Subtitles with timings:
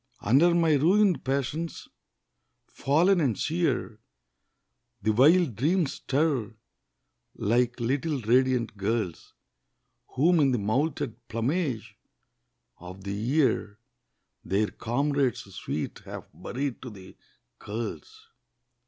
[0.21, 1.87] Under my ruined passions,
[2.65, 3.99] fallen and sere,
[5.03, 6.55] The wild dreams stir,
[7.35, 9.35] like little radiant girls,
[10.15, 11.99] Whom in the moulted plumage
[12.79, 13.77] of the year
[14.43, 17.15] Their comrades sweet have buried to the
[17.59, 18.31] curls.